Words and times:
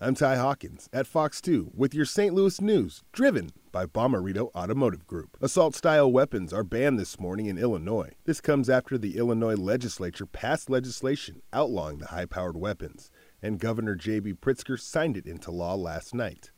I'm 0.00 0.14
Ty 0.14 0.36
Hawkins 0.36 0.88
at 0.92 1.08
Fox 1.08 1.40
2 1.40 1.72
with 1.74 1.92
your 1.92 2.04
St. 2.04 2.32
Louis 2.32 2.60
news, 2.60 3.02
driven 3.10 3.50
by 3.72 3.84
Bommarito 3.84 4.54
Automotive 4.54 5.08
Group. 5.08 5.36
Assault 5.40 5.74
style 5.74 6.12
weapons 6.12 6.52
are 6.52 6.62
banned 6.62 7.00
this 7.00 7.18
morning 7.18 7.46
in 7.46 7.58
Illinois. 7.58 8.12
This 8.24 8.40
comes 8.40 8.70
after 8.70 8.96
the 8.96 9.16
Illinois 9.16 9.56
legislature 9.56 10.24
passed 10.24 10.70
legislation 10.70 11.42
outlawing 11.52 11.98
the 11.98 12.06
high 12.06 12.26
powered 12.26 12.56
weapons, 12.56 13.10
and 13.42 13.58
Governor 13.58 13.96
J.B. 13.96 14.34
Pritzker 14.34 14.78
signed 14.78 15.16
it 15.16 15.26
into 15.26 15.50
law 15.50 15.74
last 15.74 16.14
night. 16.14 16.52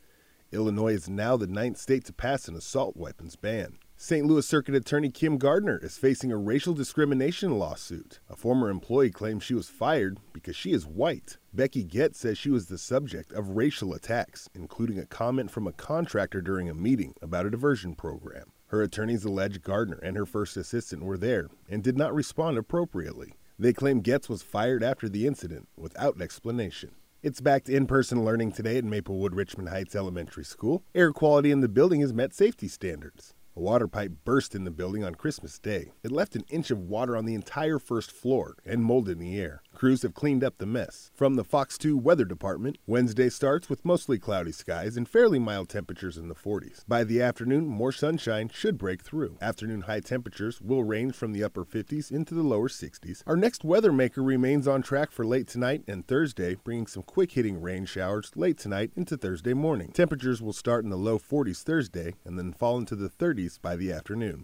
Illinois 0.51 0.93
is 0.93 1.09
now 1.09 1.35
the 1.35 1.47
ninth 1.47 1.79
state 1.79 2.05
to 2.05 2.13
pass 2.13 2.47
an 2.47 2.55
assault 2.55 2.95
weapons 2.95 3.35
ban. 3.37 3.79
St. 4.03 4.25
Louis 4.25 4.47
Circuit 4.47 4.73
Attorney 4.73 5.11
Kim 5.11 5.37
Gardner 5.37 5.77
is 5.77 5.95
facing 5.95 6.31
a 6.31 6.35
racial 6.35 6.73
discrimination 6.73 7.59
lawsuit. 7.59 8.19
A 8.31 8.35
former 8.35 8.71
employee 8.71 9.11
claims 9.11 9.43
she 9.43 9.53
was 9.53 9.69
fired 9.69 10.17
because 10.33 10.55
she 10.55 10.71
is 10.71 10.87
white. 10.87 11.37
Becky 11.53 11.83
Getz 11.83 12.17
says 12.17 12.35
she 12.35 12.49
was 12.49 12.65
the 12.65 12.79
subject 12.79 13.31
of 13.31 13.49
racial 13.49 13.93
attacks, 13.93 14.49
including 14.55 14.97
a 14.97 15.05
comment 15.05 15.51
from 15.51 15.67
a 15.67 15.71
contractor 15.71 16.41
during 16.41 16.67
a 16.67 16.73
meeting 16.73 17.13
about 17.21 17.45
a 17.45 17.51
diversion 17.51 17.93
program. 17.93 18.51
Her 18.69 18.81
attorneys 18.81 19.23
allege 19.23 19.61
Gardner 19.61 19.99
and 20.01 20.17
her 20.17 20.25
first 20.25 20.57
assistant 20.57 21.03
were 21.03 21.19
there 21.19 21.49
and 21.69 21.83
did 21.83 21.95
not 21.95 22.15
respond 22.15 22.57
appropriately. 22.57 23.33
They 23.59 23.71
claim 23.71 24.01
Getz 24.01 24.27
was 24.27 24.41
fired 24.41 24.83
after 24.83 25.09
the 25.09 25.27
incident 25.27 25.67
without 25.77 26.19
explanation. 26.19 26.95
It's 27.21 27.39
back 27.39 27.65
to 27.65 27.75
in 27.75 27.85
person 27.85 28.25
learning 28.25 28.53
today 28.53 28.77
at 28.77 28.83
Maplewood 28.83 29.35
Richmond 29.35 29.69
Heights 29.69 29.95
Elementary 29.95 30.43
School. 30.43 30.83
Air 30.95 31.13
quality 31.13 31.51
in 31.51 31.61
the 31.61 31.69
building 31.69 32.01
has 32.01 32.15
met 32.15 32.33
safety 32.33 32.67
standards. 32.67 33.35
A 33.53 33.59
water 33.59 33.87
pipe 33.87 34.13
burst 34.23 34.55
in 34.55 34.63
the 34.63 34.71
building 34.71 35.03
on 35.03 35.15
Christmas 35.15 35.59
Day. 35.59 35.91
It 36.03 36.11
left 36.11 36.37
an 36.37 36.45
inch 36.49 36.71
of 36.71 36.79
water 36.79 37.17
on 37.17 37.25
the 37.25 37.33
entire 37.33 37.79
first 37.79 38.09
floor 38.09 38.55
and 38.65 38.81
molded 38.81 39.17
in 39.17 39.19
the 39.19 39.37
air. 39.37 39.61
Crews 39.81 40.03
have 40.03 40.13
cleaned 40.13 40.43
up 40.43 40.59
the 40.59 40.67
mess. 40.67 41.09
From 41.15 41.37
the 41.37 41.43
Fox 41.43 41.75
2 41.75 41.97
Weather 41.97 42.23
Department, 42.23 42.77
Wednesday 42.85 43.29
starts 43.29 43.67
with 43.67 43.83
mostly 43.83 44.19
cloudy 44.19 44.51
skies 44.51 44.95
and 44.95 45.09
fairly 45.09 45.39
mild 45.39 45.69
temperatures 45.69 46.19
in 46.19 46.27
the 46.27 46.35
40s. 46.35 46.83
By 46.87 47.03
the 47.03 47.19
afternoon, 47.19 47.65
more 47.65 47.91
sunshine 47.91 48.51
should 48.53 48.77
break 48.77 49.01
through. 49.01 49.39
Afternoon 49.41 49.81
high 49.81 50.01
temperatures 50.01 50.61
will 50.61 50.83
range 50.83 51.15
from 51.15 51.33
the 51.33 51.43
upper 51.43 51.65
50s 51.65 52.11
into 52.11 52.35
the 52.35 52.43
lower 52.43 52.69
60s. 52.69 53.23
Our 53.25 53.35
next 53.35 53.63
weather 53.63 53.91
maker 53.91 54.21
remains 54.21 54.67
on 54.67 54.83
track 54.83 55.09
for 55.09 55.25
late 55.25 55.47
tonight 55.47 55.81
and 55.87 56.07
Thursday, 56.07 56.57
bringing 56.63 56.85
some 56.85 57.01
quick 57.01 57.31
hitting 57.31 57.59
rain 57.59 57.85
showers 57.85 58.31
late 58.35 58.59
tonight 58.59 58.91
into 58.95 59.17
Thursday 59.17 59.55
morning. 59.55 59.91
Temperatures 59.93 60.43
will 60.43 60.53
start 60.53 60.83
in 60.83 60.91
the 60.91 60.95
low 60.95 61.17
40s 61.17 61.63
Thursday 61.63 62.13
and 62.23 62.37
then 62.37 62.53
fall 62.53 62.77
into 62.77 62.95
the 62.95 63.09
30s 63.09 63.59
by 63.59 63.75
the 63.75 63.91
afternoon. 63.91 64.37